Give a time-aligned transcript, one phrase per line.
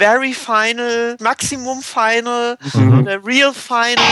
[0.00, 3.06] Very Final, Maximum Final, mhm.
[3.22, 4.02] Real Final.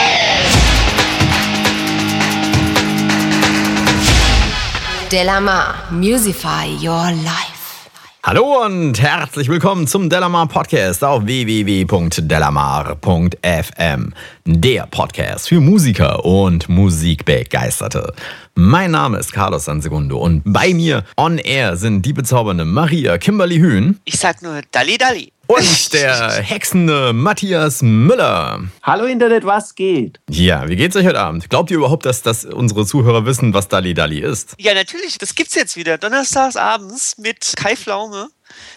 [5.10, 7.88] Delamar, Musify Your Life.
[8.22, 14.14] Hallo und herzlich willkommen zum Delamar Podcast auf www.delamar.fm.
[14.44, 18.12] Der Podcast für Musiker und Musikbegeisterte.
[18.54, 23.56] Mein Name ist Carlos Sansegundo und bei mir on air sind die bezaubernde Maria Kimberly
[23.56, 23.98] Hühn.
[24.04, 25.32] Ich sag nur Dalli Dalli.
[25.48, 28.64] Und der hexende Matthias Müller.
[28.82, 30.20] Hallo Internet, was geht?
[30.28, 31.48] Ja, wie geht's euch heute Abend?
[31.48, 34.54] Glaubt ihr überhaupt, dass, dass unsere Zuhörer wissen, was Dalli Dalli ist?
[34.58, 35.16] Ja, natürlich.
[35.16, 35.96] Das gibt's jetzt wieder.
[35.96, 38.28] Donnerstags abends mit Kai Pflaume.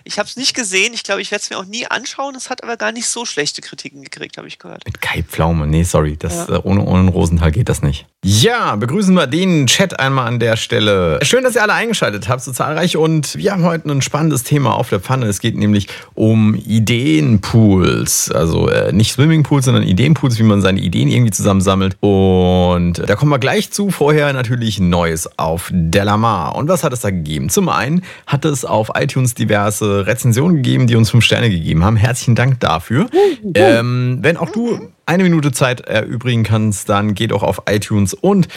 [0.05, 0.93] Ich habe es nicht gesehen.
[0.93, 2.35] Ich glaube, ich werde es mir auch nie anschauen.
[2.35, 4.85] Es hat aber gar nicht so schlechte Kritiken gekriegt, habe ich gehört.
[4.85, 5.67] Mit Kai Pflaume.
[5.67, 6.15] Nee, sorry.
[6.15, 6.55] Das, ja.
[6.55, 8.05] äh, ohne, ohne Rosenthal geht das nicht.
[8.23, 11.17] Ja, begrüßen wir den Chat einmal an der Stelle.
[11.23, 12.95] Schön, dass ihr alle eingeschaltet habt, so zahlreich.
[12.95, 15.25] Und wir haben heute ein spannendes Thema auf der Pfanne.
[15.25, 18.31] Es geht nämlich um Ideenpools.
[18.31, 21.97] Also äh, nicht Swimmingpools, sondern Ideenpools, wie man seine Ideen irgendwie zusammensammelt.
[21.99, 23.89] Und da kommen wir gleich zu.
[23.89, 26.55] Vorher natürlich Neues auf Delamar.
[26.55, 27.49] Und was hat es da gegeben?
[27.49, 31.95] Zum einen hat es auf iTunes diverse Rezensionen gegeben, die uns fünf Sterne gegeben haben.
[31.95, 33.07] Herzlichen Dank dafür.
[33.55, 38.47] Ähm, wenn auch du eine Minute Zeit erübrigen kannst, dann geh doch auf iTunes und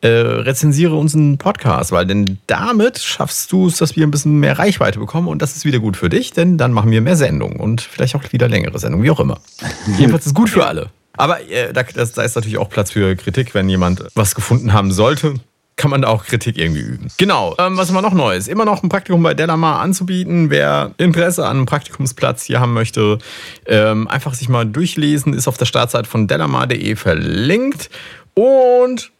[0.00, 4.58] äh, rezensiere unseren Podcast, weil denn damit schaffst du es, dass wir ein bisschen mehr
[4.58, 7.60] Reichweite bekommen und das ist wieder gut für dich, denn dann machen wir mehr Sendungen
[7.60, 9.40] und vielleicht auch wieder längere Sendungen, wie auch immer.
[9.98, 10.90] Jedenfalls ist es gut für alle.
[11.16, 14.72] Aber äh, da, das, da ist natürlich auch Platz für Kritik, wenn jemand was gefunden
[14.72, 15.34] haben sollte
[15.82, 17.08] kann man da auch Kritik irgendwie üben.
[17.18, 18.46] Genau, ähm, was haben wir noch Neues?
[18.46, 20.48] Immer noch ein Praktikum bei Delamar anzubieten.
[20.48, 23.18] Wer Interesse an einem Praktikumsplatz hier haben möchte,
[23.66, 27.90] ähm, einfach sich mal durchlesen, ist auf der Startseite von delamar.de verlinkt.
[28.34, 29.10] Und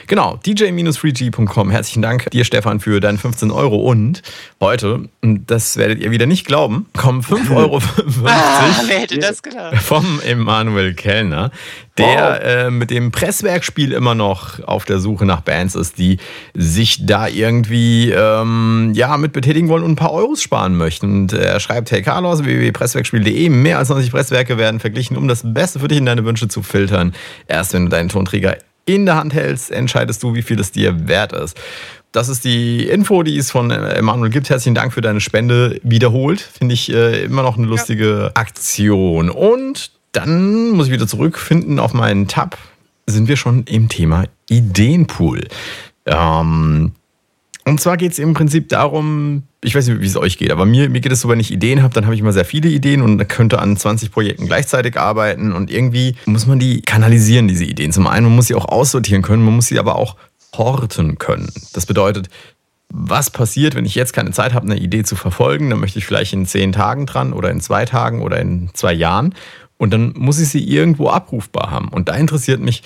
[0.07, 1.71] Genau, dj-freeg.com.
[1.71, 3.77] Herzlichen Dank dir, Stefan, für deine 15 Euro.
[3.77, 4.23] Und
[4.61, 7.79] heute, das werdet ihr wieder nicht glauben, kommen 5,50 Euro
[8.25, 9.77] ah, wer hätte das gedacht?
[9.79, 11.51] vom Emanuel Kellner,
[11.99, 12.67] der wow.
[12.67, 16.19] äh, mit dem Presswerkspiel immer noch auf der Suche nach Bands ist, die
[16.55, 21.13] sich da irgendwie ähm, ja, mit betätigen wollen und ein paar Euros sparen möchten.
[21.13, 25.81] Und er schreibt, hey Carlos, www.presswerkspiel.de, mehr als 90 Presswerke werden verglichen, um das Beste
[25.81, 27.15] für dich in deine Wünsche zu filtern.
[27.47, 31.09] Erst wenn du deinen Tonträger in der Hand hältst, entscheidest du, wie viel es dir
[31.09, 31.59] wert ist.
[32.13, 34.49] Das ist die Info, die es von Emanuel gibt.
[34.49, 35.81] Herzlichen Dank für deine Spende.
[35.83, 36.41] Wiederholt.
[36.41, 38.31] Finde ich äh, immer noch eine lustige ja.
[38.33, 39.29] Aktion.
[39.29, 42.57] Und dann muss ich wieder zurückfinden auf meinen Tab.
[43.07, 45.47] Sind wir schon im Thema Ideenpool.
[46.07, 46.93] Ähm,
[47.65, 50.65] und zwar geht es im Prinzip darum, ich weiß nicht, wie es euch geht, aber
[50.65, 52.69] mir, mir geht es so, wenn ich Ideen habe, dann habe ich immer sehr viele
[52.69, 57.65] Ideen und könnte an 20 Projekten gleichzeitig arbeiten und irgendwie muss man die kanalisieren, diese
[57.65, 57.93] Ideen.
[57.93, 60.17] Zum einen, man muss sie auch aussortieren können, man muss sie aber auch
[60.57, 61.51] horten können.
[61.73, 62.29] Das bedeutet,
[62.89, 66.07] was passiert, wenn ich jetzt keine Zeit habe, eine Idee zu verfolgen, dann möchte ich
[66.07, 69.35] vielleicht in zehn Tagen dran oder in zwei Tagen oder in zwei Jahren
[69.79, 71.89] und dann muss ich sie irgendwo abrufbar haben.
[71.89, 72.83] Und da interessiert mich,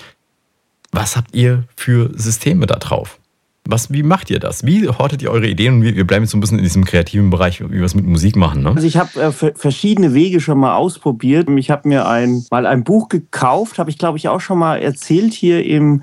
[0.91, 3.17] was habt ihr für Systeme da drauf?
[3.63, 4.65] Was, wie macht ihr das?
[4.65, 5.75] Wie hortet ihr eure Ideen?
[5.75, 8.05] Und wir bleiben jetzt so ein bisschen in diesem kreativen Bereich, wie wir es mit
[8.05, 8.63] Musik machen.
[8.63, 8.71] Ne?
[8.71, 11.47] Also ich habe äh, verschiedene Wege schon mal ausprobiert.
[11.49, 14.77] Ich habe mir ein, mal ein Buch gekauft, habe ich glaube ich auch schon mal
[14.77, 16.01] erzählt hier im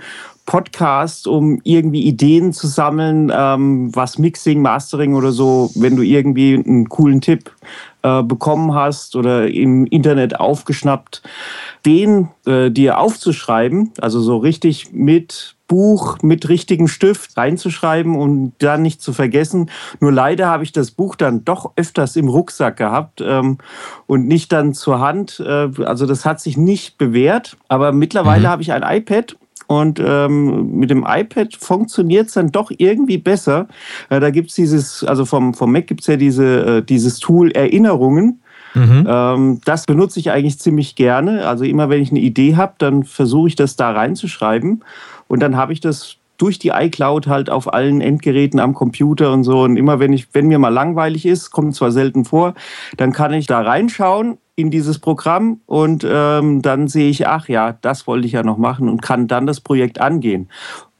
[0.49, 6.55] Podcast, um irgendwie Ideen zu sammeln, ähm, was Mixing, Mastering oder so, wenn du irgendwie
[6.55, 7.50] einen coolen Tipp
[8.03, 11.23] äh, bekommen hast oder im Internet aufgeschnappt,
[11.85, 18.83] den äh, dir aufzuschreiben, also so richtig mit Buch mit richtigem Stift reinzuschreiben und dann
[18.83, 19.71] nicht zu vergessen.
[20.00, 23.59] Nur leider habe ich das Buch dann doch öfters im Rucksack gehabt ähm,
[24.06, 25.41] und nicht dann zur Hand.
[25.47, 27.56] Äh, also das hat sich nicht bewährt.
[27.69, 28.50] Aber mittlerweile mhm.
[28.50, 29.37] habe ich ein iPad
[29.69, 33.69] und ähm, mit dem iPad funktioniert es dann doch irgendwie besser.
[34.09, 37.20] Äh, da gibt es dieses, also vom, vom Mac gibt es ja diese, äh, dieses
[37.20, 38.41] Tool Erinnerungen.
[38.73, 39.06] Mhm.
[39.06, 41.47] Ähm, das benutze ich eigentlich ziemlich gerne.
[41.47, 44.82] Also immer wenn ich eine Idee habe, dann versuche ich das da reinzuschreiben.
[45.29, 49.44] Und dann habe ich das durch die iCloud halt auf allen Endgeräten am Computer und
[49.44, 49.61] so.
[49.61, 52.55] Und immer wenn ich, wenn mir mal langweilig ist, kommt zwar selten vor,
[52.97, 57.78] dann kann ich da reinschauen in dieses Programm und ähm, dann sehe ich, ach ja,
[57.81, 60.49] das wollte ich ja noch machen und kann dann das Projekt angehen.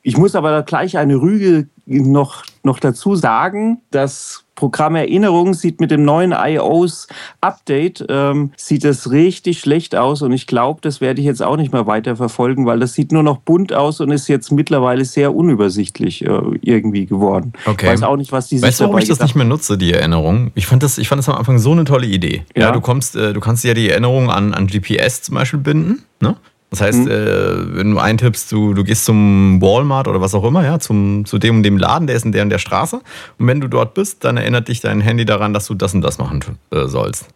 [0.08, 5.90] Ich muss aber gleich eine Rüge noch, noch dazu sagen, das Programm Erinnerung sieht mit
[5.90, 7.08] dem neuen iOS
[7.43, 11.58] Update ähm, sieht das richtig schlecht aus und ich glaube, das werde ich jetzt auch
[11.58, 15.05] nicht mehr weiter verfolgen, weil das sieht nur noch bunt aus und ist jetzt mittlerweile
[15.05, 17.52] sehr unübersichtlich äh, irgendwie geworden.
[17.66, 17.84] Okay.
[17.84, 19.93] Ich weiß auch nicht, was die Weißt du, warum ich das nicht mehr nutze, die
[19.93, 20.52] Erinnerung?
[20.54, 22.44] Ich fand das, ich fand das am Anfang so eine tolle Idee.
[22.56, 22.72] Ja, Ja.
[22.72, 26.34] du kommst, äh, du kannst ja die Erinnerung an, an GPS zum Beispiel binden, ne?
[26.70, 27.11] Das heißt, Mhm.
[27.11, 31.25] äh, wenn du eintippst, du, du gehst zum Walmart oder was auch immer, ja, zum,
[31.25, 33.00] zu dem und dem Laden, der ist in der und der Straße.
[33.38, 36.03] Und wenn du dort bist, dann erinnert dich dein Handy daran, dass du das und
[36.03, 37.26] das machen äh, sollst.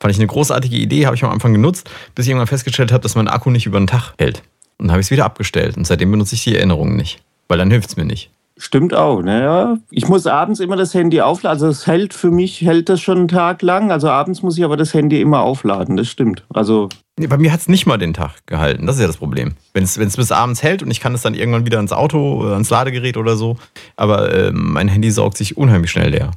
[0.00, 3.02] Fand ich eine großartige Idee, habe ich am Anfang genutzt, bis ich irgendwann festgestellt habe,
[3.02, 4.42] dass mein Akku nicht über den Tag hält.
[4.76, 5.78] Und dann habe ich es wieder abgestellt.
[5.78, 7.22] Und seitdem benutze ich die Erinnerungen nicht.
[7.48, 8.30] Weil dann hilft es mir nicht.
[8.56, 9.78] Stimmt auch, naja.
[9.90, 11.54] Ich muss abends immer das Handy aufladen.
[11.56, 13.90] Also es hält für mich, hält das schon einen Tag lang.
[13.90, 16.44] Also abends muss ich aber das Handy immer aufladen, das stimmt.
[16.52, 18.86] Also Nee, bei mir hat es nicht mal den Tag gehalten.
[18.86, 19.54] Das ist ja das Problem.
[19.72, 22.52] Wenn es bis abends hält und ich kann es dann irgendwann wieder ins Auto, äh,
[22.52, 23.56] ans Ladegerät oder so.
[23.94, 26.32] Aber ähm, mein Handy saugt sich unheimlich schnell leer.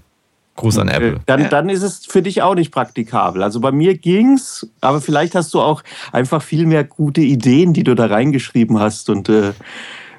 [0.56, 1.20] Gruß an Apple.
[1.26, 3.42] Dann, dann ist es für dich auch nicht praktikabel.
[3.44, 7.84] Also bei mir ging's, aber vielleicht hast du auch einfach viel mehr gute Ideen, die
[7.84, 9.10] du da reingeschrieben hast.
[9.10, 9.54] Und äh,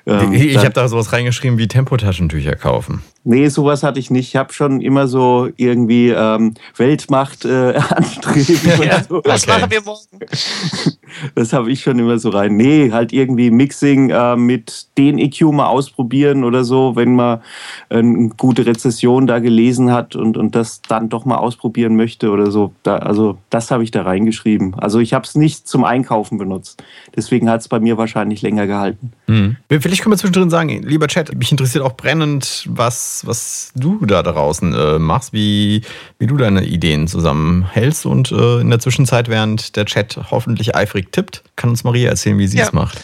[0.07, 3.03] ähm, ich habe da sowas reingeschrieben wie Tempotaschentücher kaufen.
[3.29, 4.29] Nee, sowas hatte ich nicht.
[4.29, 8.83] Ich habe schon immer so irgendwie ähm, Weltmacht äh, anstreben.
[8.83, 9.21] Ja, so.
[9.23, 9.61] was Okay.
[9.61, 10.19] machen wir morgen?
[11.35, 12.57] Das habe ich schon immer so rein.
[12.57, 17.41] Nee, halt irgendwie Mixing äh, mit den EQ mal ausprobieren oder so, wenn man
[17.89, 22.31] äh, eine gute Rezession da gelesen hat und, und das dann doch mal ausprobieren möchte
[22.31, 22.73] oder so.
[22.83, 24.75] Da, also das habe ich da reingeschrieben.
[24.75, 26.83] Also ich habe es nicht zum Einkaufen benutzt.
[27.17, 29.13] Deswegen hat es bei mir wahrscheinlich länger gehalten.
[29.27, 29.57] Hm.
[29.69, 34.23] Vielleicht können wir zwischendrin sagen, lieber Chat, mich interessiert auch brennend, was, was du da
[34.23, 35.83] draußen äh, machst, wie,
[36.19, 41.13] wie du deine Ideen zusammenhältst und äh, in der Zwischenzeit, während der Chat hoffentlich eifrig
[41.13, 42.67] tippt, kann uns Maria erzählen, wie sie Ja.
[42.67, 42.99] es macht.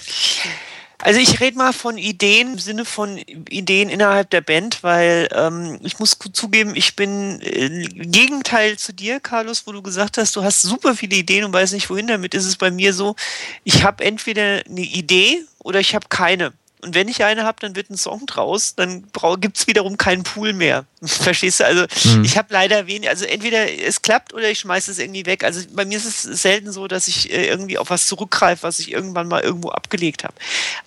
[0.98, 5.78] Also ich rede mal von Ideen im Sinne von Ideen innerhalb der Band, weil ähm,
[5.82, 10.42] ich muss zugeben, ich bin äh, Gegenteil zu dir, Carlos, wo du gesagt hast, du
[10.42, 12.32] hast super viele Ideen und weißt nicht wohin damit.
[12.32, 13.16] Ist es bei mir so,
[13.64, 16.52] ich habe entweder eine Idee oder ich habe keine.
[16.84, 19.06] Und wenn ich eine habe, dann wird ein Song draus, dann
[19.40, 20.84] gibt es wiederum keinen Pool mehr.
[21.02, 21.64] Verstehst du?
[21.64, 22.24] Also Mhm.
[22.24, 25.44] ich habe leider wenig, also entweder es klappt oder ich schmeiße es irgendwie weg.
[25.44, 28.78] Also bei mir ist es selten so, dass ich äh, irgendwie auf was zurückgreife, was
[28.80, 30.34] ich irgendwann mal irgendwo abgelegt habe.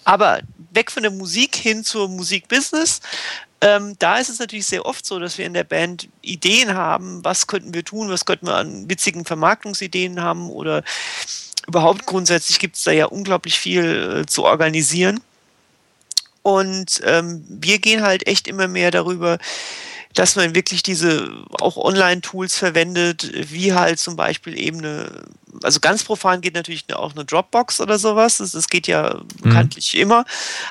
[0.04, 0.40] Aber
[0.72, 3.02] weg von der Musik hin zur Musikbusiness.
[3.60, 7.24] Ähm, da ist es natürlich sehr oft so, dass wir in der Band Ideen haben,
[7.24, 10.84] was könnten wir tun, was könnten wir an witzigen Vermarktungsideen haben oder
[11.68, 15.22] überhaupt grundsätzlich gibt es da ja unglaublich viel äh, zu organisieren.
[16.48, 19.38] Und ähm, wir gehen halt echt immer mehr darüber,
[20.14, 21.30] dass man wirklich diese
[21.60, 25.26] auch Online-Tools verwendet, wie halt zum Beispiel eben eine,
[25.64, 29.98] also ganz profan geht natürlich auch eine Dropbox oder sowas, das, das geht ja bekanntlich
[29.98, 30.26] immer,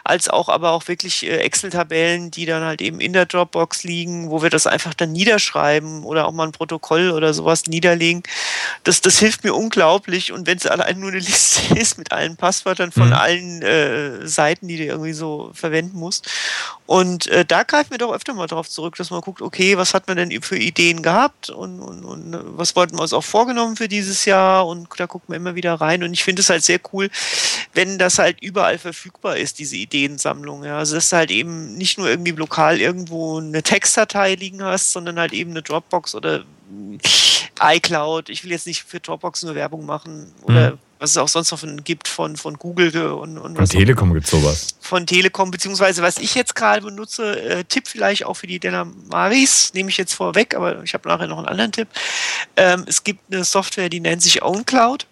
[0.05, 4.31] als auch aber auch wirklich äh, Excel-Tabellen, die dann halt eben in der Dropbox liegen,
[4.31, 8.23] wo wir das einfach dann niederschreiben oder auch mal ein Protokoll oder sowas niederlegen.
[8.84, 12.37] Das, das hilft mir unglaublich und wenn es allein nur eine Liste ist mit allen
[12.37, 13.12] Passwörtern von Mhm.
[13.12, 16.28] allen äh, Seiten, die du irgendwie so verwenden musst.
[16.87, 19.92] Und äh, da greifen wir doch öfter mal darauf zurück, dass man guckt, okay, was
[19.95, 23.25] hat man denn für Ideen gehabt und, und, und äh, was wollten wir uns auch
[23.25, 26.50] vorgenommen für dieses Jahr und da gucken wir immer wieder rein und ich finde es
[26.50, 27.11] halt sehr cool,
[27.73, 30.64] wenn das halt überall verfügbar ist, diese Ideensammlung.
[30.64, 30.78] Ja.
[30.78, 35.18] Also dass du halt eben nicht nur irgendwie lokal irgendwo eine Textdatei liegen hast, sondern
[35.18, 36.44] halt eben eine Dropbox oder
[37.61, 38.28] iCloud.
[38.28, 40.78] Ich will jetzt nicht für Dropbox nur Werbung machen oder Mhm.
[40.99, 44.25] was es auch sonst noch von, gibt von, von Google und, und Von Telekom gibt
[44.26, 44.68] es sowas.
[44.80, 49.73] von Telekom, beziehungsweise was ich jetzt gerade benutze, äh, Tipp vielleicht auch für die Delamaris,
[49.75, 51.88] nehme ich jetzt vorweg, aber ich habe nachher noch einen anderen Tipp.
[52.56, 55.06] Ähm, es gibt eine Software, die nennt sich OwnCloud.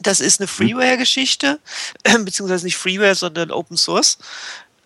[0.00, 1.58] Das ist eine Freeware-Geschichte,
[2.04, 4.18] äh, beziehungsweise nicht Freeware, sondern Open Source,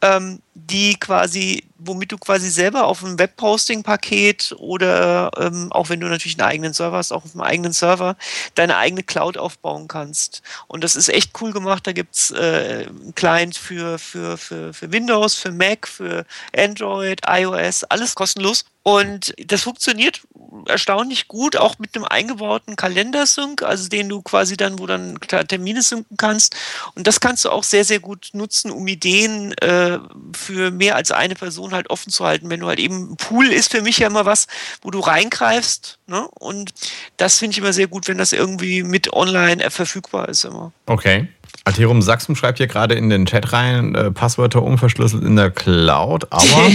[0.01, 6.09] ähm, die quasi, womit du quasi selber auf einem Webposting-Paket oder ähm, auch wenn du
[6.09, 8.17] natürlich einen eigenen Server hast, auch auf einem eigenen Server,
[8.55, 10.43] deine eigene Cloud aufbauen kannst.
[10.67, 11.87] Und das ist echt cool gemacht.
[11.87, 17.23] Da gibt es äh, einen Client für, für, für, für Windows, für Mac, für Android,
[17.27, 18.67] iOS, alles kostenlos.
[18.83, 20.23] Und das funktioniert
[20.67, 25.83] erstaunlich gut, auch mit einem eingebauten Kalendersync, also den du quasi dann, wo dann Termine
[25.83, 26.57] synken kannst.
[26.95, 29.99] Und das kannst du auch sehr, sehr gut nutzen, um Ideen äh,
[30.43, 32.51] für mehr als eine Person halt offen zu halten.
[32.51, 34.47] Wenn du halt eben, ein Pool ist für mich ja immer was,
[34.83, 35.99] wo du reingreifst.
[36.07, 36.27] Ne?
[36.35, 36.73] Und
[37.17, 40.73] das finde ich immer sehr gut, wenn das irgendwie mit online verfügbar ist immer.
[40.87, 41.29] Okay.
[41.65, 46.27] Atherum Sachsum schreibt hier gerade in den Chat rein, äh, Passwörter unverschlüsselt in der Cloud,
[46.31, 46.45] aber.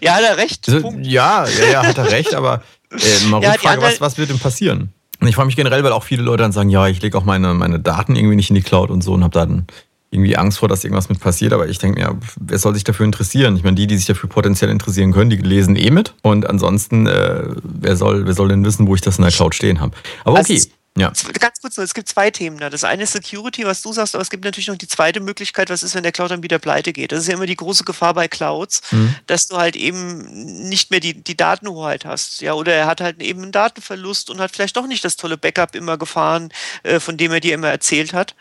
[0.00, 0.68] ja, hat er recht.
[0.68, 4.30] Also, ja, ja, ja, hat er recht, aber äh, mal ja, Rückfrage, was, was wird
[4.30, 4.92] denn passieren?
[5.20, 7.24] Und ich freue mich generell, weil auch viele Leute dann sagen, ja, ich lege auch
[7.24, 9.66] meine, meine Daten irgendwie nicht in die Cloud und so und habe dann
[10.10, 11.52] irgendwie Angst vor, dass irgendwas mit passiert.
[11.52, 13.56] Aber ich denke mir, wer soll sich dafür interessieren?
[13.56, 16.14] Ich meine, die, die sich dafür potenziell interessieren können, die lesen eh mit.
[16.22, 19.54] Und ansonsten, äh, wer, soll, wer soll denn wissen, wo ich das in der Cloud
[19.54, 19.96] stehen habe?
[20.24, 20.54] Aber okay.
[20.54, 21.12] Also ja.
[21.38, 22.68] Ganz kurz nur, es gibt zwei Themen da.
[22.68, 25.70] Das eine ist Security, was du sagst, aber es gibt natürlich noch die zweite Möglichkeit,
[25.70, 27.12] was ist, wenn der Cloud dann wieder pleite geht.
[27.12, 29.14] Das ist ja immer die große Gefahr bei Clouds, mhm.
[29.26, 32.40] dass du halt eben nicht mehr die, die Datenhoheit hast.
[32.40, 35.38] Ja, oder er hat halt eben einen Datenverlust und hat vielleicht doch nicht das tolle
[35.38, 36.52] Backup immer gefahren,
[36.82, 38.34] äh, von dem er dir immer erzählt hat.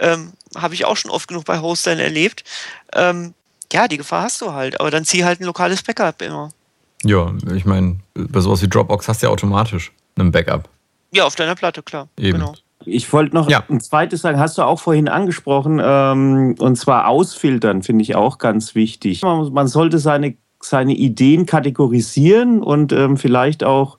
[0.00, 2.44] Ähm, Habe ich auch schon oft genug bei Hostern erlebt.
[2.92, 3.34] Ähm,
[3.72, 6.50] ja, die Gefahr hast du halt, aber dann zieh halt ein lokales Backup immer.
[7.04, 10.68] Ja, ich meine, bei sowas wie Dropbox hast du ja automatisch einen Backup.
[11.12, 12.08] Ja, auf deiner Platte, klar.
[12.18, 12.38] Eben.
[12.38, 12.54] Genau.
[12.84, 13.64] Ich wollte noch ja.
[13.68, 18.38] ein zweites sagen, hast du auch vorhin angesprochen, ähm, und zwar ausfiltern, finde ich auch
[18.38, 19.22] ganz wichtig.
[19.22, 23.98] Man, man, sollte seine, seine Ideen kategorisieren und ähm, vielleicht auch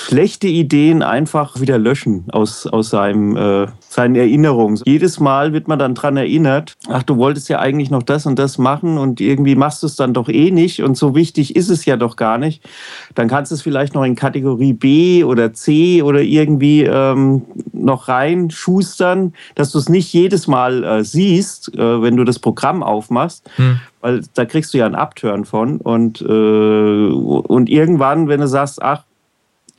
[0.00, 4.80] schlechte Ideen einfach wieder löschen aus, aus seinem, äh, seinen Erinnerungen.
[4.84, 8.38] Jedes Mal wird man dann daran erinnert, ach, du wolltest ja eigentlich noch das und
[8.38, 11.70] das machen und irgendwie machst du es dann doch eh nicht und so wichtig ist
[11.70, 12.68] es ja doch gar nicht.
[13.14, 17.42] Dann kannst du es vielleicht noch in Kategorie B oder C oder irgendwie ähm,
[17.72, 22.82] noch reinschustern, dass du es nicht jedes Mal äh, siehst, äh, wenn du das Programm
[22.82, 23.48] aufmachst.
[23.56, 28.48] Hm weil da kriegst du ja einen Upturn von und, äh, und irgendwann, wenn du
[28.48, 29.04] sagst, ach,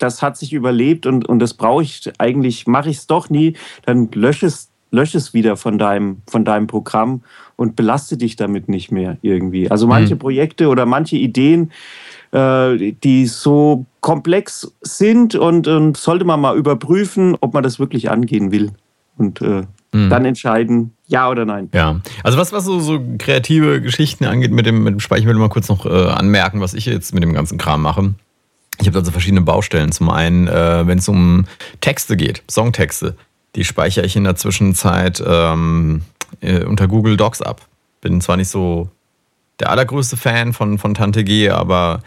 [0.01, 3.53] das hat sich überlebt und, und das brauche ich eigentlich, mache ich es doch nie,
[3.86, 7.22] dann lösch es, lösch es wieder von deinem, von deinem Programm
[7.55, 9.70] und belaste dich damit nicht mehr irgendwie.
[9.70, 10.20] Also manche mhm.
[10.20, 11.72] Projekte oder manche Ideen,
[12.31, 18.10] äh, die so komplex sind und, und sollte man mal überprüfen, ob man das wirklich
[18.10, 18.72] angehen will.
[19.17, 20.10] Und äh, mhm.
[20.10, 21.70] dann entscheiden, ja oder nein.
[21.74, 25.27] Ja, also was, was so, so kreative Geschichten angeht mit dem, mit dem Speicher, ich
[25.27, 28.15] will mal kurz noch äh, anmerken, was ich jetzt mit dem ganzen Kram mache.
[28.81, 29.91] Ich habe also verschiedene Baustellen.
[29.91, 31.45] Zum einen, äh, wenn es um
[31.81, 33.15] Texte geht, Songtexte,
[33.55, 36.01] die speichere ich in der Zwischenzeit ähm,
[36.41, 37.61] äh, unter Google Docs ab.
[38.01, 38.89] Bin zwar nicht so
[39.59, 42.01] der allergrößte Fan von, von Tante G, aber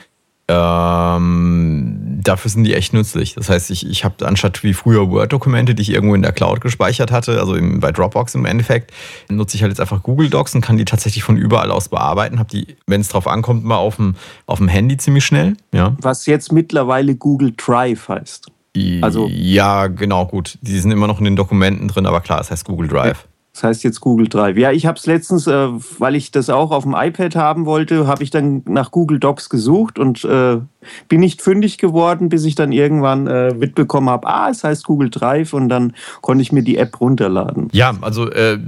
[0.49, 3.35] ähm, dafür sind die echt nützlich.
[3.35, 6.61] Das heißt, ich, ich habe anstatt wie früher Word-Dokumente, die ich irgendwo in der Cloud
[6.61, 8.93] gespeichert hatte, also im, bei Dropbox im Endeffekt,
[9.29, 12.39] nutze ich halt jetzt einfach Google Docs und kann die tatsächlich von überall aus bearbeiten.
[12.39, 14.17] Habe die, wenn es drauf ankommt, mal auf dem,
[14.47, 15.57] auf dem Handy ziemlich schnell.
[15.73, 15.97] Ja.
[16.01, 18.49] Was jetzt mittlerweile Google Drive heißt.
[19.03, 20.59] Also, ja, genau, gut.
[20.63, 23.27] Die sind immer noch in den Dokumenten drin, aber klar, es heißt Google Drive.
[23.55, 24.57] Das heißt jetzt Google Drive.
[24.59, 25.69] Ja, ich habe es letztens, äh,
[26.01, 29.49] weil ich das auch auf dem iPad haben wollte, habe ich dann nach Google Docs
[29.49, 30.59] gesucht und äh,
[31.09, 35.09] bin nicht fündig geworden, bis ich dann irgendwann äh, mitbekommen habe, ah, es heißt Google
[35.09, 37.69] Drive und dann konnte ich mir die App runterladen.
[37.71, 38.59] Ja, also äh,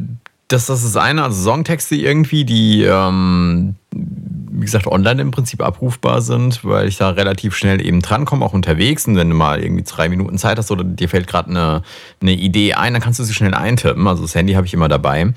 [0.49, 6.23] das, das ist eine, also Songtexte irgendwie, die ähm, wie gesagt, online im Prinzip abrufbar
[6.23, 9.07] sind, weil ich da relativ schnell eben drankomme, auch unterwegs.
[9.07, 11.83] Und wenn du mal irgendwie drei Minuten Zeit hast oder dir fällt gerade eine,
[12.23, 14.07] eine Idee ein, dann kannst du sie schnell eintippen.
[14.07, 15.35] Also das Handy habe ich immer dabei.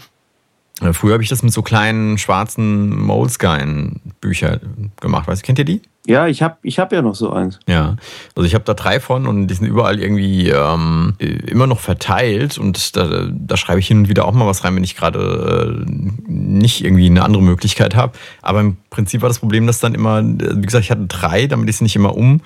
[0.94, 5.28] Früher habe ich das mit so kleinen schwarzen Moleskine-Büchern gemacht.
[5.28, 5.82] Weißt du, kennt ihr die?
[6.10, 7.60] Ja, ich habe ich hab ja noch so eins.
[7.68, 7.96] Ja,
[8.36, 12.58] also ich habe da drei von und die sind überall irgendwie ähm, immer noch verteilt
[12.58, 15.86] und da, da schreibe ich hin und wieder auch mal was rein, wenn ich gerade
[15.86, 15.92] äh,
[16.28, 18.14] nicht irgendwie eine andere Möglichkeit habe.
[18.42, 21.70] Aber im Prinzip war das Problem, dass dann immer, wie gesagt, ich hatte drei, damit
[21.70, 22.42] ich es nicht immer um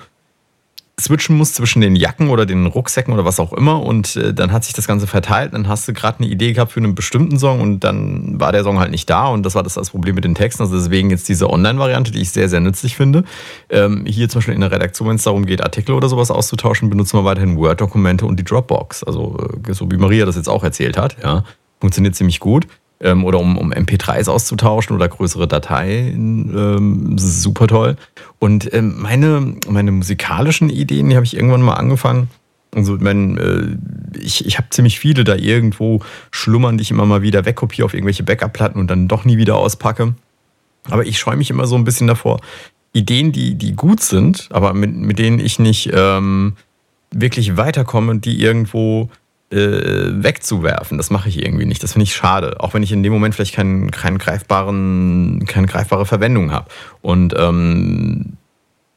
[1.00, 4.52] switchen muss zwischen den Jacken oder den Rucksäcken oder was auch immer und äh, dann
[4.52, 7.38] hat sich das Ganze verteilt, dann hast du gerade eine Idee gehabt für einen bestimmten
[7.38, 10.14] Song und dann war der Song halt nicht da und das war das, das Problem
[10.14, 10.62] mit den Texten.
[10.62, 13.24] Also deswegen jetzt diese Online-Variante, die ich sehr, sehr nützlich finde.
[13.70, 16.90] Ähm, hier zum Beispiel in der Redaktion, wenn es darum geht, Artikel oder sowas auszutauschen,
[16.90, 19.02] benutzen wir weiterhin Word-Dokumente und die Dropbox.
[19.02, 19.36] Also
[19.66, 21.44] äh, so wie Maria das jetzt auch erzählt hat, ja.
[21.80, 22.66] Funktioniert ziemlich gut
[23.04, 26.52] ähm, oder um, um MP3s auszutauschen oder größere Dateien.
[26.56, 27.96] Ähm, super toll.
[28.40, 32.28] Und ähm, meine, meine musikalischen Ideen, die habe ich irgendwann mal angefangen.
[32.74, 36.00] Also, mein, äh, ich, ich habe ziemlich viele da irgendwo
[36.32, 39.56] schlummern, die ich immer mal wieder wegkopiere auf irgendwelche Backup-Platten und dann doch nie wieder
[39.56, 40.14] auspacke.
[40.90, 42.40] Aber ich scheue mich immer so ein bisschen davor,
[42.92, 46.54] Ideen, die, die gut sind, aber mit, mit denen ich nicht ähm,
[47.10, 49.10] wirklich weiterkomme, die irgendwo
[49.54, 50.98] wegzuwerfen.
[50.98, 51.82] Das mache ich irgendwie nicht.
[51.82, 52.60] Das finde ich schade.
[52.60, 56.68] Auch wenn ich in dem Moment vielleicht keinen, keinen greifbaren, keine greifbare Verwendung habe.
[57.02, 58.36] Und ähm,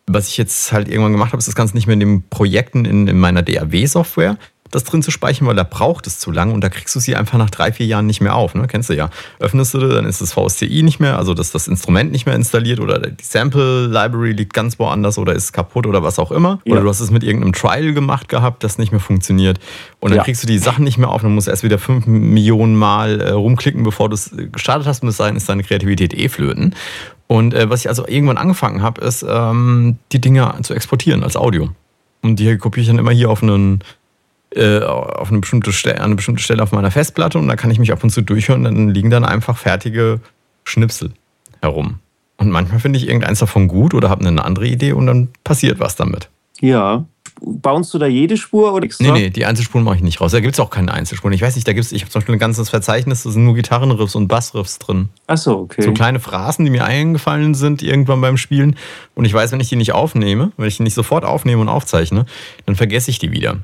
[0.07, 2.85] was ich jetzt halt irgendwann gemacht habe, ist das Ganze nicht mehr in den Projekten
[2.85, 4.37] in, in meiner DAW-Software,
[4.71, 7.15] das drin zu speichern, weil da braucht es zu lange und da kriegst du sie
[7.15, 8.55] einfach nach drei, vier Jahren nicht mehr auf.
[8.55, 8.67] Ne?
[8.67, 9.09] Kennst du ja.
[9.39, 12.79] Öffnest du, dann ist das VSTI nicht mehr, also das, das Instrument nicht mehr installiert
[12.79, 16.59] oder die Sample Library liegt ganz woanders oder ist kaputt oder was auch immer.
[16.65, 16.73] Ja.
[16.73, 19.59] Oder du hast es mit irgendeinem Trial gemacht gehabt, das nicht mehr funktioniert.
[19.99, 20.23] Und dann ja.
[20.23, 23.21] kriegst du die Sachen nicht mehr auf, dann musst du erst wieder fünf Millionen Mal
[23.21, 25.01] äh, rumklicken, bevor du es gestartet hast.
[25.01, 26.75] Bis dahin ist deine Kreativität eh flöten.
[27.27, 31.35] Und äh, was ich also irgendwann angefangen habe, ist, ähm, die Dinge zu exportieren als
[31.35, 31.69] Audio.
[32.21, 33.83] Und die kopiere ich dann immer hier auf einen
[34.57, 37.79] äh, auf eine bestimmte, Stelle, eine bestimmte Stelle auf meiner Festplatte und da kann ich
[37.79, 38.63] mich ab und zu durchhören.
[38.63, 40.19] Dann liegen dann einfach fertige
[40.63, 41.11] Schnipsel
[41.61, 41.99] herum.
[42.37, 45.79] Und manchmal finde ich irgendeins davon gut oder habe eine andere Idee und dann passiert
[45.79, 46.29] was damit.
[46.61, 47.05] Ja.
[47.39, 49.03] Baust du da jede Spur oder extra?
[49.03, 50.31] Nee, nee, die Einzelspuren mache ich nicht raus.
[50.31, 51.33] Da gibt es auch keine Einzelspuren.
[51.33, 53.45] Ich weiß nicht, da gibt es, ich habe zum Beispiel ein ganzes Verzeichnis, da sind
[53.45, 55.09] nur Gitarrenriffs und Bassriffs drin.
[55.27, 55.83] Ach so, okay.
[55.83, 58.75] So kleine Phrasen, die mir eingefallen sind irgendwann beim Spielen.
[59.13, 61.69] Und ich weiß, wenn ich die nicht aufnehme, wenn ich die nicht sofort aufnehme und
[61.69, 62.25] aufzeichne,
[62.65, 63.59] dann vergesse ich die wieder.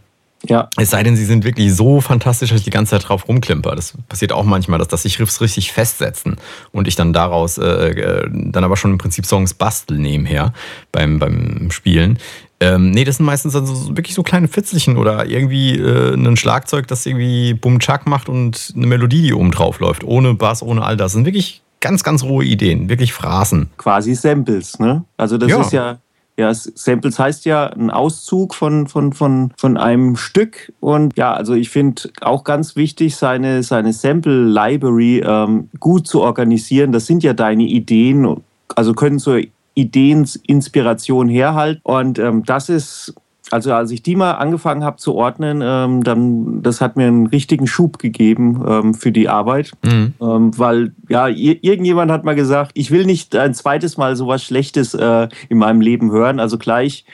[0.48, 0.70] Ja.
[0.78, 3.76] Es sei denn, sie sind wirklich so fantastisch, dass ich die ganze Zeit drauf rumklimper.
[3.76, 6.36] Das passiert auch manchmal, dass, dass sich Riffs richtig festsetzen
[6.72, 10.54] und ich dann daraus äh, äh, dann aber schon im Prinzip Songs bastel nebenher
[10.92, 12.20] beim, beim Spielen.
[12.60, 16.88] Ähm, nee, das sind meistens also wirklich so kleine Fitzelchen oder irgendwie äh, ein Schlagzeug,
[16.88, 20.04] das irgendwie Bum-Chak macht und eine Melodie, die oben drauf läuft.
[20.04, 21.04] Ohne Bass, ohne all das.
[21.04, 23.70] Das sind wirklich ganz, ganz rohe Ideen, wirklich Phrasen.
[23.78, 25.04] Quasi Samples, ne?
[25.18, 25.62] Also das ja.
[25.62, 25.98] ist ja
[26.38, 30.74] ja, Samples heißt ja ein Auszug von, von, von, von einem Stück.
[30.80, 36.92] Und ja, also ich finde auch ganz wichtig, seine, seine Sample-Library ähm, gut zu organisieren.
[36.92, 38.42] Das sind ja deine Ideen,
[38.76, 39.42] also können zur
[39.76, 41.82] Ideeninspiration herhalten.
[41.84, 43.14] Und ähm, das ist
[43.54, 47.28] also als ich die mal angefangen habe zu ordnen, ähm, dann das hat mir einen
[47.28, 50.14] richtigen Schub gegeben ähm, für die Arbeit, mhm.
[50.20, 54.96] ähm, weil ja irgendjemand hat mal gesagt, ich will nicht ein zweites Mal sowas Schlechtes
[54.96, 56.40] äh, in meinem Leben hören.
[56.40, 57.06] Also gleich,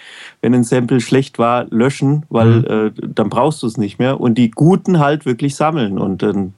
[0.42, 2.66] wenn ein Sample schlecht war, löschen, weil mhm.
[2.66, 6.54] äh, dann brauchst du es nicht mehr und die guten halt wirklich sammeln und dann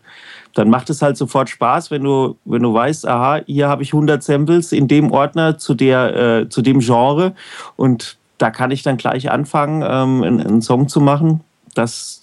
[0.53, 3.93] dann macht es halt sofort Spaß, wenn du, wenn du weißt, aha, hier habe ich
[3.93, 7.33] 100 Samples in dem Ordner zu, der, äh, zu dem Genre
[7.77, 11.41] und da kann ich dann gleich anfangen, ähm, einen, einen, Song zu machen.
[11.75, 12.21] Das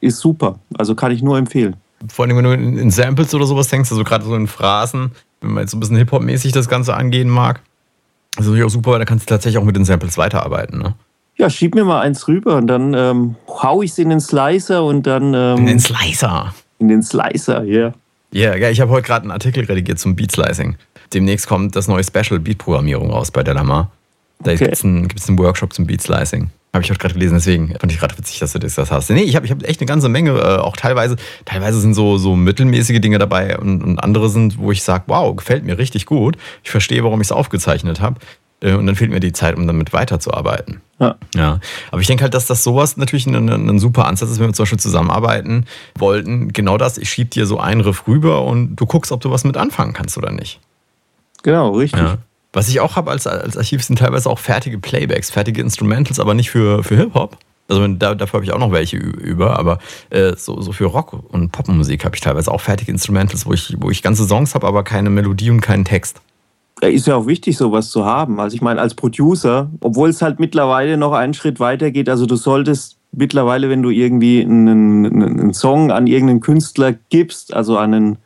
[0.00, 0.58] ist super.
[0.76, 1.76] Also kann ich nur empfehlen.
[2.08, 5.52] Vor allem, wenn du in Samples oder sowas denkst, also gerade so in Phrasen, wenn
[5.52, 7.60] man jetzt so ein bisschen Hip-Hop-mäßig das Ganze angehen mag,
[8.38, 10.78] ist natürlich auch super, weil da kannst du tatsächlich auch mit den Samples weiterarbeiten.
[10.78, 10.94] Ne?
[11.36, 14.84] Ja, schieb mir mal eins rüber und dann ähm, hau ich es in den Slicer
[14.84, 15.34] und dann.
[15.34, 16.54] Ähm, in den Slicer.
[16.78, 17.78] In den Slicer, ja.
[17.78, 17.94] Yeah.
[18.32, 20.76] Ja, yeah, ich habe heute gerade einen Artikel redigiert zum Beat Slicing.
[21.12, 23.90] Demnächst kommt das neue Special Beat Programmierung raus bei Delamar.
[24.42, 24.64] Da okay.
[24.64, 26.50] gibt es einen, einen, Workshop zum Beat Slicing.
[26.72, 29.10] Habe ich heute gerade gelesen, deswegen fand ich gerade witzig, dass du das, hast.
[29.10, 32.16] Nee, ich habe ich hab echt eine ganze Menge, äh, auch teilweise, teilweise sind so,
[32.16, 36.06] so mittelmäßige Dinge dabei und, und andere sind, wo ich sage, wow, gefällt mir richtig
[36.06, 36.36] gut.
[36.62, 38.20] Ich verstehe, warum ich es aufgezeichnet habe.
[38.60, 40.80] Äh, und dann fehlt mir die Zeit, um damit weiterzuarbeiten.
[40.98, 41.16] Ja.
[41.34, 41.60] ja.
[41.90, 44.52] Aber ich denke halt, dass das sowas natürlich ein, ein, super Ansatz ist, wenn wir
[44.52, 45.66] zum Beispiel zusammenarbeiten
[45.98, 46.52] wollten.
[46.52, 49.44] Genau das, ich schieb dir so einen Riff rüber und du guckst, ob du was
[49.44, 50.60] mit anfangen kannst oder nicht.
[51.42, 52.00] Genau, richtig.
[52.00, 52.18] Ja.
[52.52, 56.34] Was ich auch habe als, als Archiv sind teilweise auch fertige Playbacks, fertige Instrumentals, aber
[56.34, 57.36] nicht für, für Hip-Hop.
[57.68, 59.78] Also da, dafür habe ich auch noch welche über, aber
[60.10, 63.76] äh, so, so für Rock und Popmusik habe ich teilweise auch fertige Instrumentals, wo ich,
[63.78, 66.20] wo ich ganze Songs habe, aber keine Melodie und keinen Text.
[66.82, 68.40] Ja, ist ja auch wichtig, sowas zu haben.
[68.40, 72.26] Also ich meine, als Producer, obwohl es halt mittlerweile noch einen Schritt weiter geht, also
[72.26, 77.94] du solltest mittlerweile, wenn du irgendwie einen, einen Song an irgendeinen Künstler gibst, also an
[77.94, 78.18] einen,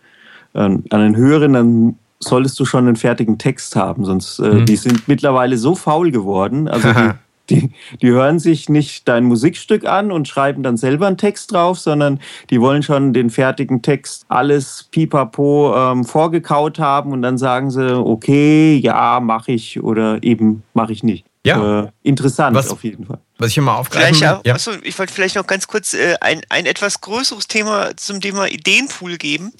[0.54, 4.66] an einen höheren, dann solltest du schon einen fertigen Text haben, sonst äh, mhm.
[4.66, 6.68] die sind mittlerweile so faul geworden.
[6.68, 7.10] Also die,
[7.50, 11.78] die, die, hören sich nicht dein Musikstück an und schreiben dann selber einen Text drauf,
[11.78, 17.70] sondern die wollen schon den fertigen Text alles pipapo ähm, vorgekaut haben und dann sagen
[17.70, 21.26] sie, okay, ja, mache ich oder eben mache ich nicht.
[21.46, 21.84] Ja.
[21.84, 23.18] Äh, interessant was, auf jeden Fall.
[23.36, 24.54] Was ich immer aufgreifen ja, ja.
[24.54, 28.48] Achso, ich wollte vielleicht noch ganz kurz äh, ein, ein etwas größeres Thema zum Thema
[28.48, 29.52] Ideenpool geben.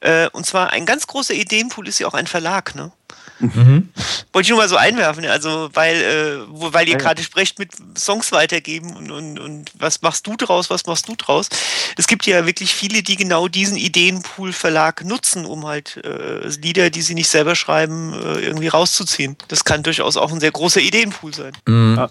[0.00, 2.92] Äh, und zwar ein ganz großer Ideenpool ist ja auch ein Verlag, ne?
[3.42, 3.88] Mhm.
[4.32, 6.98] Wollte ich nur mal so einwerfen, also weil, äh, wo, weil ihr ja.
[6.98, 11.16] gerade sprecht mit Songs weitergeben und, und, und was machst du draus, was machst du
[11.16, 11.48] draus.
[11.96, 17.02] Es gibt ja wirklich viele, die genau diesen Ideenpool-Verlag nutzen, um halt äh, Lieder, die
[17.02, 19.36] sie nicht selber schreiben, äh, irgendwie rauszuziehen.
[19.48, 21.52] Das kann durchaus auch ein sehr großer Ideenpool sein.
[21.66, 21.96] Mhm.
[21.96, 22.10] Ja.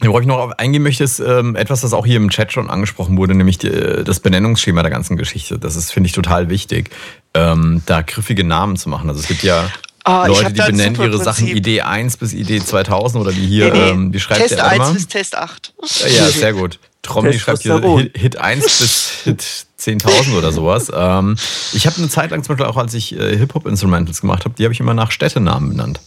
[0.00, 3.16] Worauf ich noch eingehen möchte, ist ähm, etwas, das auch hier im Chat schon angesprochen
[3.16, 3.70] wurde, nämlich die,
[4.04, 5.58] das Benennungsschema der ganzen Geschichte.
[5.58, 6.90] Das ist, finde ich, total wichtig,
[7.32, 9.08] ähm, da griffige Namen zu machen.
[9.08, 9.70] Also es gibt ja
[10.06, 13.78] Oh, Leute, die benennen ihre Sachen Idee 1 bis Idee 2000 oder wie hier, nee,
[13.78, 13.90] nee.
[13.90, 15.72] Ähm, wie schreibt Test der 1 bis Test 8.
[16.14, 16.78] Ja, sehr gut.
[17.02, 19.42] Trommi schreibt hier Hit, Hit 1 bis Hit
[19.80, 20.90] 10.000 oder sowas.
[20.94, 21.36] Ähm,
[21.72, 24.64] ich habe eine Zeit lang zum Beispiel auch, als ich äh, Hip-Hop-Instrumentals gemacht habe, die
[24.64, 26.00] habe ich immer nach Städtenamen benannt.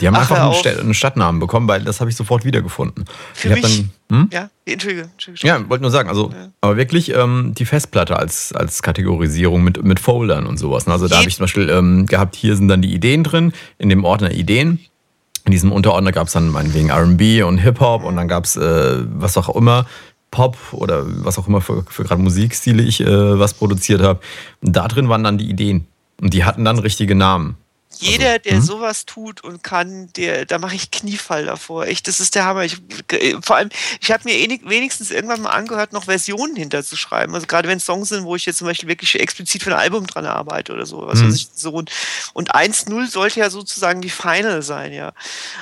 [0.00, 0.54] Die haben Ach, einfach einen.
[0.54, 3.04] Sta- einen Stadtnamen bekommen, weil das habe ich sofort wiedergefunden.
[3.34, 4.28] Für ich mich- dann, hm?
[4.32, 5.02] Ja, Entschuldige.
[5.12, 5.46] Entschuldige.
[5.46, 10.00] Ja, wollte nur sagen, also, aber wirklich ähm, die Festplatte als, als Kategorisierung mit, mit
[10.00, 10.86] Foldern und sowas.
[10.86, 10.92] ne?
[10.92, 13.88] Also da habe ich zum Beispiel ähm, gehabt, hier sind dann die Ideen drin, in
[13.88, 14.80] dem Ordner Ideen.
[15.44, 19.02] In diesem Unterordner gab es dann meinetwegen RB und Hip-Hop und dann gab es äh,
[19.14, 19.86] was auch immer,
[20.30, 24.20] Pop oder was auch immer für, für gerade Musikstile ich äh, was produziert habe.
[24.62, 25.86] Und da drin waren dann die Ideen.
[26.20, 27.56] Und die hatten dann richtige Namen.
[28.02, 28.62] Jeder, der hm?
[28.62, 31.86] sowas tut und kann, der, da mache ich Kniefall davor.
[31.86, 32.64] Echt, das ist der Hammer.
[32.64, 32.76] Ich,
[33.12, 37.34] äh, vor allem, ich habe mir enig, wenigstens irgendwann mal angehört, noch Versionen hinterzuschreiben.
[37.34, 39.80] Also gerade wenn es Songs sind, wo ich jetzt zum Beispiel wirklich explizit für ein
[39.80, 41.06] Album dran arbeite oder so.
[41.06, 41.38] Was Mhm.
[41.54, 41.70] so.
[41.70, 41.90] Und,
[42.32, 45.12] und 1-0 sollte ja sozusagen die Final sein, ja.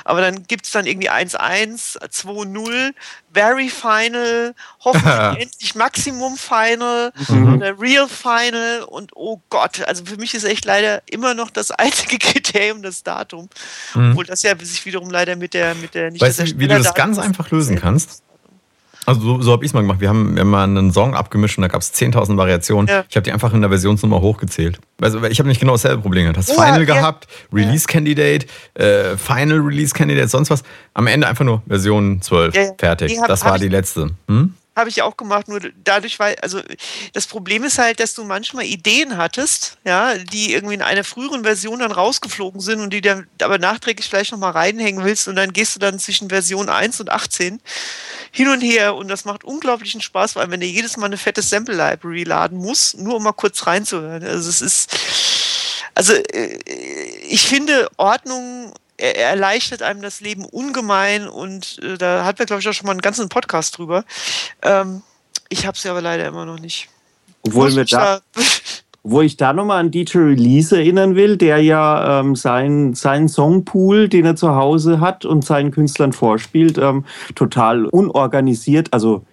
[0.03, 2.93] Aber dann gibt es dann irgendwie 1-1, 2-0,
[3.33, 7.13] Very Final, hoffentlich endlich Maximum Final
[7.55, 11.71] oder Real Final und oh Gott, also für mich ist echt leider immer noch das
[11.81, 13.49] einzige Kriterium das Datum,
[13.95, 16.77] obwohl das ja sich wiederum leider mit der mit der nicht Weißt du, wie du
[16.77, 18.23] das ganz einfach lösen kannst?
[19.07, 19.99] Also so, so habe ich es mal gemacht.
[19.99, 22.87] Wir haben, wir haben mal einen Song abgemischt und da gab es 10.000 Variationen.
[22.87, 23.03] Ja.
[23.09, 24.79] Ich habe die einfach in der Versionsnummer hochgezählt.
[25.01, 26.37] Also ich habe nicht genau dasselbe Problem gehabt.
[26.37, 26.93] Hast Ja, Final ja.
[26.95, 30.61] gehabt, Release Candidate, äh, Final Release Candidate, sonst was.
[30.93, 32.53] Am Ende einfach nur Version 12.
[32.55, 32.71] Ja, ja.
[32.77, 33.19] Fertig.
[33.19, 34.11] Hab- das war die letzte.
[34.27, 34.53] Hm?
[34.81, 36.59] Habe ich auch gemacht, nur dadurch, weil, also
[37.13, 41.43] das Problem ist halt, dass du manchmal Ideen hattest, ja, die irgendwie in einer früheren
[41.43, 45.53] Version dann rausgeflogen sind und die dann aber nachträglich vielleicht nochmal reinhängen willst und dann
[45.53, 47.61] gehst du dann zwischen Version 1 und 18
[48.31, 51.43] hin und her und das macht unglaublichen Spaß, allem wenn du jedes Mal eine fette
[51.43, 54.23] Sample Library laden musst, nur um mal kurz reinzuhören.
[54.23, 54.97] Also es ist,
[55.93, 56.57] also äh,
[57.29, 62.45] ich finde Ordnung er- er erleichtert einem das Leben ungemein und äh, da hatten wir,
[62.45, 64.05] glaube ich, auch schon mal einen ganzen Podcast drüber.
[64.61, 65.01] Ähm,
[65.49, 66.87] ich habe sie aber leider immer noch nicht.
[67.43, 68.21] Obwohl, wir da,
[69.03, 74.07] wo ich da nochmal an DJ Release erinnern will, der ja ähm, seinen seinen Songpool,
[74.07, 79.25] den er zu Hause hat und seinen Künstlern vorspielt, ähm, total unorganisiert, also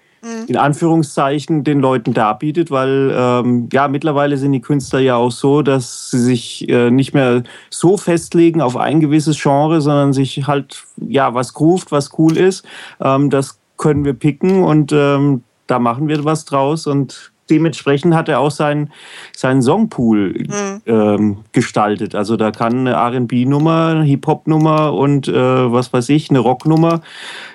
[0.46, 5.62] in Anführungszeichen den Leuten darbietet, weil ähm, ja mittlerweile sind die Künstler ja auch so,
[5.62, 10.84] dass sie sich äh, nicht mehr so festlegen auf ein gewisses Genre, sondern sich halt
[10.96, 12.64] ja was groovt, was cool ist.
[13.00, 18.28] Ähm, das können wir picken und ähm, da machen wir was draus und dementsprechend hat
[18.28, 18.90] er auch seinen,
[19.36, 20.46] seinen Songpool
[20.86, 22.14] ähm, gestaltet.
[22.14, 27.00] Also da kann eine R&B-Nummer, eine Hip-Hop-Nummer und äh, was weiß ich, eine Rock-Nummer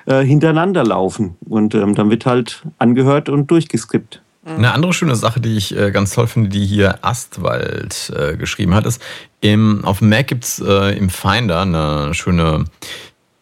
[0.05, 1.35] äh, hintereinander laufen.
[1.47, 4.21] Und ähm, dann wird halt angehört und durchgeskippt.
[4.45, 8.73] Eine andere schöne Sache, die ich äh, ganz toll finde, die hier Astwald äh, geschrieben
[8.73, 9.01] hat, ist,
[9.39, 12.65] im, auf dem Mac gibt es äh, im Finder eine schöne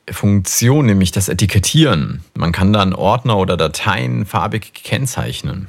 [0.09, 2.23] Funktion, nämlich das Etikettieren.
[2.35, 5.67] Man kann dann Ordner oder Dateien farbig kennzeichnen.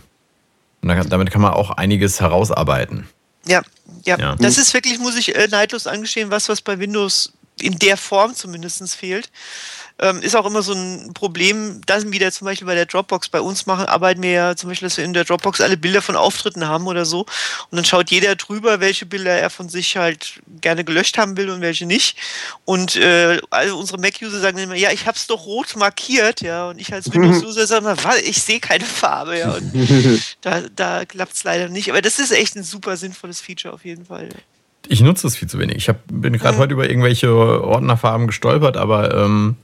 [0.83, 3.09] Und da, damit kann man auch einiges herausarbeiten.
[3.47, 3.62] Ja,
[4.05, 4.37] ja, Ja.
[4.37, 8.35] Das ist wirklich, muss ich äh, neidlos angestehen, was, was bei Windows in der Form
[8.35, 9.31] zumindest fehlt.
[9.98, 13.40] Ähm, ist auch immer so ein Problem, das wieder zum Beispiel bei der Dropbox bei
[13.40, 16.16] uns machen, arbeiten wir ja zum Beispiel, dass wir in der Dropbox alle Bilder von
[16.16, 17.20] Auftritten haben oder so.
[17.20, 21.50] Und dann schaut jeder drüber, welche Bilder er von sich halt gerne gelöscht haben will
[21.50, 22.16] und welche nicht.
[22.64, 26.68] Und äh, also unsere Mac-User sagen immer, ja, ich hab's doch rot markiert, ja.
[26.68, 29.52] Und ich als Windows-User sage immer, was, ich sehe keine Farbe, ja.
[29.52, 29.72] Und
[30.40, 31.90] da, da klappt's leider nicht.
[31.90, 34.28] Aber das ist echt ein super sinnvolles Feature auf jeden Fall.
[34.88, 35.76] Ich nutze das viel zu wenig.
[35.76, 39.57] Ich hab, bin gerade heute über irgendwelche Ordnerfarben gestolpert, aber ähm,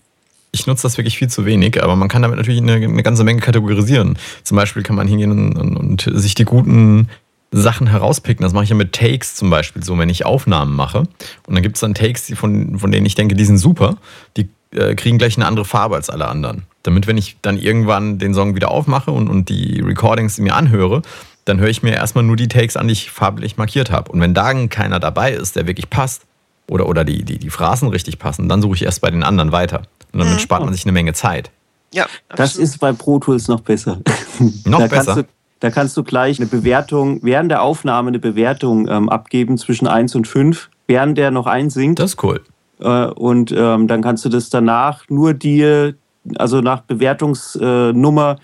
[0.52, 1.82] ich nutze das wirklich viel zu wenig.
[1.82, 4.18] Aber man kann damit natürlich eine, eine ganze Menge kategorisieren.
[4.42, 7.08] Zum Beispiel kann man hingehen und, und, und sich die guten
[7.50, 8.42] Sachen herauspicken.
[8.42, 11.00] Das mache ich ja mit Takes zum Beispiel so, wenn ich Aufnahmen mache.
[11.46, 13.96] Und dann gibt es dann Takes, die von, von denen ich denke, die sind super.
[14.36, 16.64] Die äh, kriegen gleich eine andere Farbe als alle anderen.
[16.82, 21.02] Damit, wenn ich dann irgendwann den Song wieder aufmache und, und die Recordings mir anhöre,
[21.44, 24.12] dann höre ich mir erstmal nur die Takes an, die ich farblich markiert habe.
[24.12, 26.22] Und wenn da keiner dabei ist, der wirklich passt,
[26.68, 29.52] oder, oder die, die, die Phrasen richtig passen, dann suche ich erst bei den anderen
[29.52, 29.82] weiter.
[30.12, 31.50] Und damit spart man sich eine Menge Zeit.
[31.92, 34.00] Ja, Das ist bei Pro Tools noch besser.
[34.64, 35.14] Noch da besser?
[35.14, 35.22] Kannst du,
[35.60, 40.14] da kannst du gleich eine Bewertung, während der Aufnahme eine Bewertung ähm, abgeben zwischen 1
[40.14, 41.98] und 5, während der noch einsingt.
[41.98, 42.42] Das ist cool.
[42.80, 45.94] Äh, und ähm, dann kannst du das danach nur dir,
[46.36, 48.36] also nach Bewertungsnummer,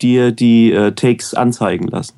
[0.00, 2.14] dir die äh, Takes anzeigen lassen.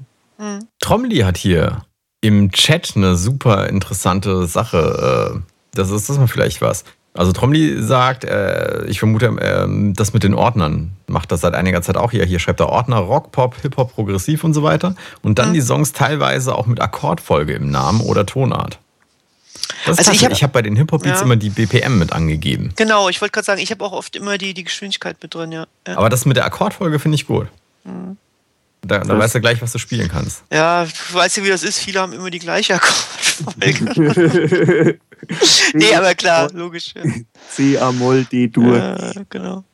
[0.80, 1.84] Tromli hat hier
[2.20, 5.34] im Chat eine super interessante Sache.
[5.36, 5.40] äh,
[5.74, 6.84] Das ist das mal vielleicht was.
[7.16, 11.80] Also Tromli sagt, äh, ich vermute, äh, das mit den Ordnern macht das seit einiger
[11.80, 12.24] Zeit auch hier.
[12.24, 14.96] Hier schreibt er Ordner Rock, Pop, Hip-Hop, Progressiv und so weiter.
[15.22, 18.78] Und dann die Songs teilweise auch mit Akkordfolge im Namen oder Tonart.
[19.86, 20.34] Das Also ich klasse.
[20.34, 21.24] hab- habe bei den Hip-Hop-Beats Ja.
[21.24, 22.72] immer die BPM mit angegeben.
[22.74, 25.52] Genau, ich wollte gerade sagen, ich habe auch oft immer die, die Geschwindigkeit mit drin,
[25.52, 25.66] ja.
[25.86, 25.96] ja.
[25.96, 27.46] Aber das mit der Akkordfolge finde ich gut.
[28.86, 30.42] Da, da weißt du gleich, was du spielen kannst.
[30.52, 31.78] Ja, du weißt ja, wie das ist.
[31.78, 34.98] Viele haben immer die gleiche Akkordfolge.
[35.74, 36.94] nee, aber klar, logisch.
[36.94, 37.02] Ja.
[37.50, 38.76] C, A-Moll, D-Dur.
[38.76, 39.64] Ja, genau.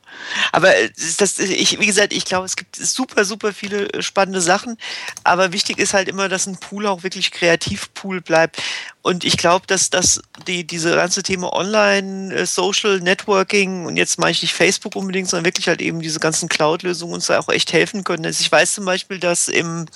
[0.51, 4.41] Aber äh, das, ich, wie gesagt, ich glaube, es gibt super, super viele äh, spannende
[4.41, 4.77] Sachen.
[5.23, 8.61] Aber wichtig ist halt immer, dass ein Pool auch wirklich Kreativpool bleibt.
[9.01, 14.19] Und ich glaube, dass das die, diese ganze Thema Online, äh, Social Networking und jetzt
[14.19, 17.49] meine ich nicht Facebook unbedingt, sondern wirklich halt eben diese ganzen Cloud-Lösungen uns da auch
[17.49, 18.25] echt helfen können.
[18.25, 19.87] Also ich weiß zum Beispiel, dass im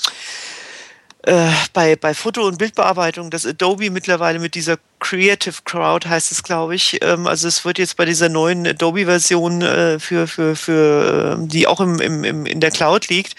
[1.25, 6.43] äh, bei, bei Foto- und Bildbearbeitung, dass Adobe mittlerweile mit dieser Creative Crowd heißt es,
[6.43, 6.99] glaube ich.
[7.01, 11.65] Ähm, also es wird jetzt bei dieser neuen Adobe-Version äh, für, für, für äh, die
[11.65, 13.35] auch im, im, im, in der Cloud liegt,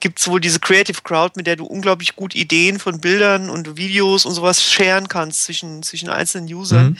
[0.00, 3.76] gibt es wohl diese Creative Crowd, mit der du unglaublich gut Ideen von Bildern und
[3.78, 6.86] Videos und sowas sharen kannst zwischen, zwischen einzelnen Usern.
[6.86, 6.96] Mhm.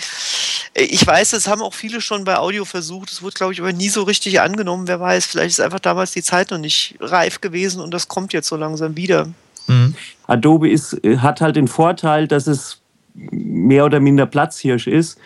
[0.74, 3.12] Äh, ich weiß, das haben auch viele schon bei Audio versucht.
[3.12, 4.88] Es wurde, glaube ich, aber nie so richtig angenommen.
[4.88, 8.32] Wer weiß, vielleicht ist einfach damals die Zeit noch nicht reif gewesen und das kommt
[8.32, 9.28] jetzt so langsam wieder.
[9.66, 9.94] Mhm.
[10.26, 12.80] Adobe ist, äh, hat halt den Vorteil, dass es
[13.14, 15.18] mehr oder minder Platzhirsch ist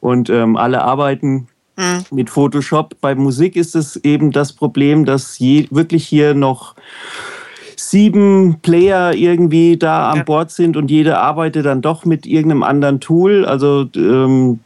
[0.00, 2.04] und ähm, alle arbeiten mhm.
[2.10, 2.96] mit Photoshop.
[3.00, 6.74] Bei Musik ist es eben das Problem, dass je, wirklich hier noch
[7.76, 10.22] sieben Player irgendwie da an ja.
[10.22, 13.44] Bord sind und jeder arbeitet dann doch mit irgendeinem anderen Tool.
[13.44, 14.60] Also ähm,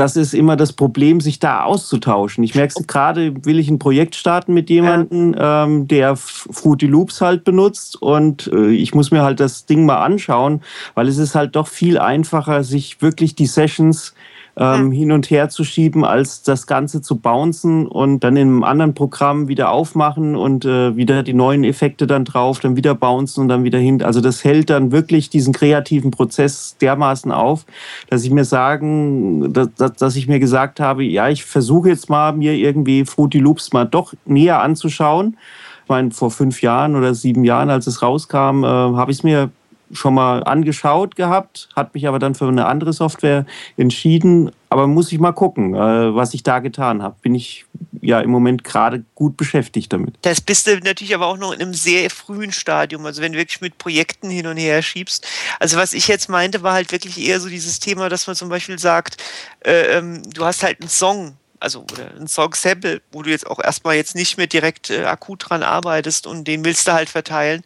[0.00, 2.42] das ist immer das Problem, sich da auszutauschen.
[2.42, 5.64] Ich merke es gerade, will ich ein Projekt starten mit jemandem, ja.
[5.64, 10.02] ähm, der Fruity Loops halt benutzt und äh, ich muss mir halt das Ding mal
[10.02, 10.62] anschauen,
[10.94, 14.14] weil es ist halt doch viel einfacher, sich wirklich die Sessions
[14.60, 18.62] ähm, hin und her zu schieben, als das Ganze zu bouncen und dann in einem
[18.62, 23.42] anderen Programm wieder aufmachen und äh, wieder die neuen Effekte dann drauf, dann wieder bouncen
[23.42, 24.02] und dann wieder hin.
[24.02, 27.64] Also das hält dann wirklich diesen kreativen Prozess dermaßen auf,
[28.10, 32.10] dass ich mir sagen, dass, dass, dass ich mir gesagt habe, ja, ich versuche jetzt
[32.10, 35.38] mal mir irgendwie Fruity Loops mal doch näher anzuschauen.
[35.84, 39.24] Ich meine, vor fünf Jahren oder sieben Jahren, als es rauskam, äh, habe ich es
[39.24, 39.50] mir
[39.92, 44.50] schon mal angeschaut gehabt, hat mich aber dann für eine andere Software entschieden.
[44.68, 47.16] Aber muss ich mal gucken, äh, was ich da getan habe.
[47.22, 47.66] Bin ich
[48.00, 50.14] ja im Moment gerade gut beschäftigt damit.
[50.22, 53.38] Das bist du natürlich aber auch noch in einem sehr frühen Stadium, also wenn du
[53.38, 55.26] wirklich mit Projekten hin und her schiebst.
[55.58, 58.48] Also was ich jetzt meinte, war halt wirklich eher so dieses Thema, dass man zum
[58.48, 59.16] Beispiel sagt,
[59.64, 61.86] äh, ähm, du hast halt einen Song, also
[62.18, 66.26] ein Song-Sample, wo du jetzt auch erstmal jetzt nicht mehr direkt äh, akut dran arbeitest
[66.26, 67.62] und den willst du halt verteilen.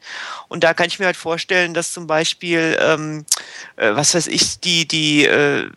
[0.49, 3.25] Und da kann ich mir halt vorstellen, dass zum Beispiel, ähm,
[3.77, 5.71] äh, was weiß ich, die, die äh,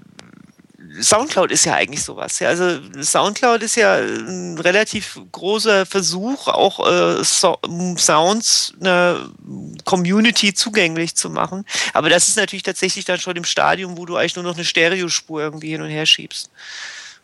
[1.00, 2.40] Soundcloud ist ja eigentlich sowas.
[2.40, 2.50] Ja.
[2.50, 7.60] Also Soundcloud ist ja ein relativ großer Versuch, auch äh, so
[7.98, 9.30] Sounds einer
[9.86, 11.66] Community zugänglich zu machen.
[11.94, 14.66] Aber das ist natürlich tatsächlich dann schon im Stadium, wo du eigentlich nur noch eine
[14.66, 16.50] Stereospur irgendwie hin und her schiebst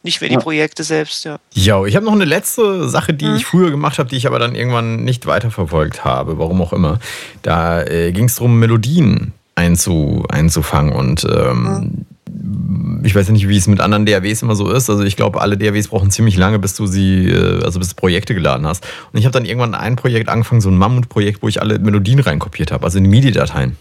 [0.03, 1.37] nicht mehr die Projekte selbst, ja.
[1.53, 3.35] Ja, ich habe noch eine letzte Sache, die mhm.
[3.37, 6.99] ich früher gemacht habe, die ich aber dann irgendwann nicht weiterverfolgt habe, warum auch immer.
[7.41, 13.05] Da äh, ging es darum, Melodien einzu, einzufangen und ähm, mhm.
[13.05, 14.89] ich weiß nicht, wie es mit anderen DAWs immer so ist.
[14.89, 17.95] Also ich glaube, alle DAWs brauchen ziemlich lange, bis du sie, äh, also bis du
[17.95, 18.85] Projekte geladen hast.
[19.13, 22.19] Und ich habe dann irgendwann ein Projekt angefangen, so ein Mammutprojekt, wo ich alle Melodien
[22.19, 23.77] reinkopiert habe, also in die MIDI-Dateien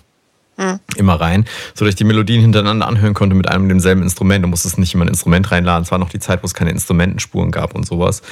[0.63, 0.79] mhm.
[0.97, 1.45] immer rein,
[1.75, 4.45] sodass ich die Melodien hintereinander anhören konnte mit einem und demselben Instrument.
[4.45, 5.85] Du musstest nicht immer ein Instrument reinladen.
[5.85, 8.23] Es war noch die Zeit, wo es keine Instrumentenspuren gab und sowas.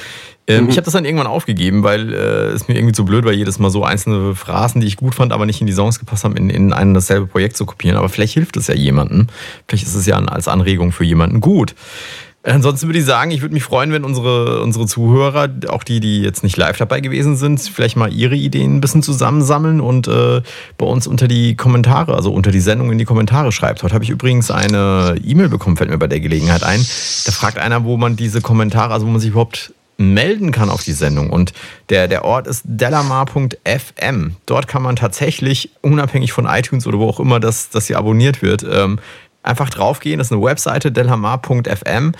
[0.47, 0.69] Ähm, mhm.
[0.69, 2.17] Ich habe das dann irgendwann aufgegeben, weil äh,
[2.49, 5.33] es mir irgendwie zu blöd war, jedes Mal so einzelne Phrasen, die ich gut fand,
[5.33, 7.97] aber nicht in die Songs gepasst haben, in, in ein dasselbe Projekt zu kopieren.
[7.97, 9.27] Aber vielleicht hilft es ja jemandem.
[9.67, 11.75] Vielleicht ist es ja als Anregung für jemanden gut.
[12.43, 16.21] Ansonsten würde ich sagen, ich würde mich freuen, wenn unsere, unsere Zuhörer, auch die, die
[16.21, 20.41] jetzt nicht live dabei gewesen sind, vielleicht mal ihre Ideen ein bisschen zusammensammeln und äh,
[20.75, 23.83] bei uns unter die Kommentare, also unter die Sendung in die Kommentare schreibt.
[23.83, 26.79] Heute habe ich übrigens eine E-Mail bekommen, fällt mir bei der Gelegenheit ein.
[27.25, 30.83] Da fragt einer, wo man diese Kommentare, also wo man sich überhaupt melden kann auf
[30.83, 31.29] die Sendung.
[31.29, 31.53] Und
[31.89, 34.35] der, der Ort ist delamar.fm.
[34.47, 38.41] Dort kann man tatsächlich, unabhängig von iTunes oder wo auch immer das, das hier abonniert
[38.41, 38.97] wird, ähm,
[39.43, 42.13] Einfach draufgehen, das ist eine Webseite, delhamar.fm.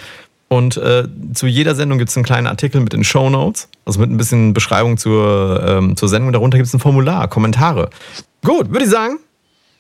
[0.48, 4.02] Und äh, zu jeder Sendung gibt es einen kleinen Artikel mit den Show Notes, also
[4.02, 6.34] mit ein bisschen Beschreibung zur, ähm, zur Sendung.
[6.34, 7.90] Darunter gibt es ein Formular, Kommentare.
[8.44, 9.20] Gut, würde ich sagen,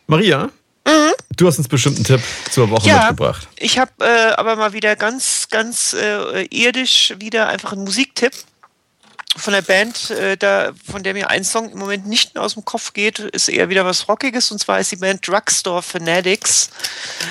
[0.07, 0.49] Maria,
[0.87, 1.11] mhm.
[1.35, 3.49] du hast uns bestimmt einen Tipp zur Woche ja, mitgebracht.
[3.57, 8.31] Ich habe äh, aber mal wieder ganz, ganz äh, irdisch wieder einfach einen Musiktipp
[9.37, 12.55] von der Band, äh, da, von der mir ein Song im Moment nicht mehr aus
[12.55, 16.69] dem Kopf geht, ist eher wieder was Rockiges und zwar ist die Band Drugstore Fanatics.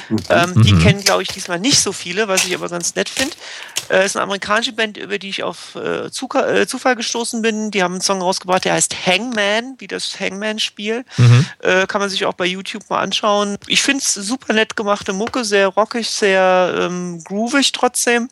[0.08, 0.18] Mhm.
[0.30, 0.82] Ähm, die mhm.
[0.82, 3.36] kennen, glaube ich, diesmal nicht so viele, was ich aber ganz nett finde.
[3.90, 7.70] Äh, ist eine amerikanische Band, über die ich auf äh, Zufall, äh, Zufall gestoßen bin.
[7.70, 11.04] Die haben einen Song rausgebracht, der heißt Hangman, wie das Hangman-Spiel.
[11.18, 11.46] Mhm.
[11.58, 13.58] Äh, kann man sich auch bei YouTube mal anschauen.
[13.66, 18.30] Ich finde es super nett gemachte Mucke, sehr rockig, sehr ähm, groovig trotzdem.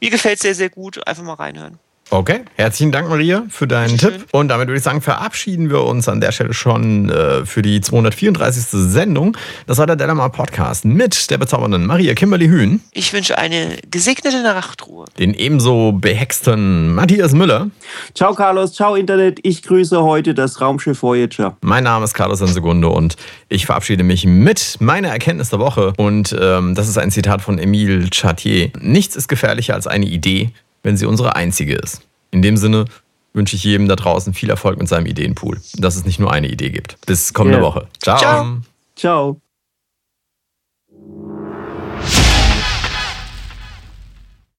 [0.00, 1.04] Mir gefällt sehr, sehr gut.
[1.08, 1.80] Einfach mal reinhören.
[2.10, 4.26] Okay, herzlichen Dank, Maria, für deinen Tipp.
[4.30, 7.80] Und damit würde ich sagen, verabschieden wir uns an der Stelle schon äh, für die
[7.80, 8.66] 234.
[8.68, 9.36] Sendung.
[9.66, 12.80] Das war der Delamar Podcast mit der bezaubernden Maria Kimberly Hühn.
[12.92, 15.06] Ich wünsche eine gesegnete Nachtruhe.
[15.18, 17.70] Den ebenso behexten Matthias Müller.
[18.14, 18.74] Ciao, Carlos.
[18.74, 19.40] Ciao, Internet.
[19.42, 21.56] Ich grüße heute das Raumschiff Voyager.
[21.62, 23.16] Mein Name ist Carlos Ansegunde und
[23.48, 25.94] ich verabschiede mich mit meiner Erkenntnis der Woche.
[25.96, 28.70] Und ähm, das ist ein Zitat von Emile Chartier.
[28.78, 30.50] Nichts ist gefährlicher als eine Idee,
[30.84, 32.02] wenn sie unsere einzige ist.
[32.30, 32.84] In dem Sinne
[33.32, 36.46] wünsche ich jedem da draußen viel Erfolg mit seinem Ideenpool, dass es nicht nur eine
[36.48, 36.96] Idee gibt.
[37.06, 37.64] Bis kommende Ja.
[37.64, 37.88] Woche.
[38.00, 38.18] Ciao.
[38.18, 38.56] Ciao.
[38.94, 39.40] Ciao.